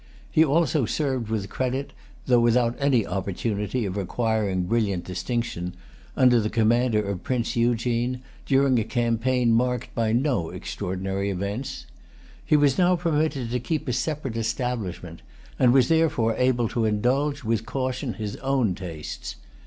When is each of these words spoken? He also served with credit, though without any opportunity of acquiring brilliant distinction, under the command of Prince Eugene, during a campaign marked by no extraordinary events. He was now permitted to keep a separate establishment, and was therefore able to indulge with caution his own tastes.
He 0.31 0.43
also 0.43 0.87
served 0.87 1.29
with 1.29 1.47
credit, 1.51 1.93
though 2.25 2.39
without 2.39 2.75
any 2.79 3.05
opportunity 3.05 3.85
of 3.85 3.97
acquiring 3.97 4.63
brilliant 4.63 5.05
distinction, 5.05 5.75
under 6.17 6.39
the 6.39 6.49
command 6.49 6.95
of 6.95 7.21
Prince 7.21 7.55
Eugene, 7.55 8.23
during 8.47 8.79
a 8.79 8.83
campaign 8.83 9.51
marked 9.53 9.93
by 9.93 10.11
no 10.11 10.49
extraordinary 10.49 11.29
events. 11.29 11.85
He 12.43 12.57
was 12.57 12.79
now 12.79 12.95
permitted 12.95 13.51
to 13.51 13.59
keep 13.59 13.87
a 13.87 13.93
separate 13.93 14.37
establishment, 14.37 15.21
and 15.59 15.71
was 15.71 15.87
therefore 15.87 16.35
able 16.35 16.67
to 16.69 16.85
indulge 16.85 17.43
with 17.43 17.67
caution 17.67 18.15
his 18.15 18.37
own 18.37 18.73
tastes. 18.73 19.35